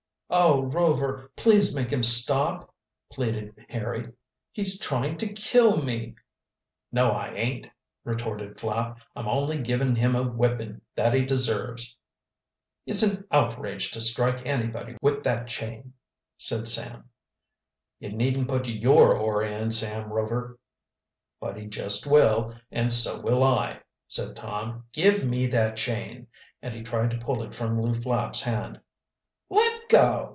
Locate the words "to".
5.17-5.33, 13.91-13.99, 27.09-27.17